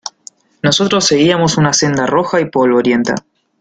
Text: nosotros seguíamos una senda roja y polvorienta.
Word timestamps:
nosotros 0.63 1.05
seguíamos 1.05 1.57
una 1.59 1.73
senda 1.73 2.07
roja 2.07 2.41
y 2.41 2.49
polvorienta. 2.49 3.13